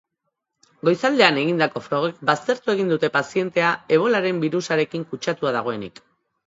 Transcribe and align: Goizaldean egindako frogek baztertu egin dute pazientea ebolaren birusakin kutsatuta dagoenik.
Goizaldean 0.89 1.37
egindako 1.41 1.83
frogek 1.89 2.25
baztertu 2.31 2.73
egin 2.75 2.91
dute 2.95 3.13
pazientea 3.19 3.71
ebolaren 4.01 4.43
birusakin 4.47 5.07
kutsatuta 5.13 5.55
dagoenik. 5.61 6.05